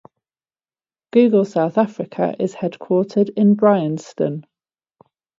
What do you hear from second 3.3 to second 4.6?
in Bryanston.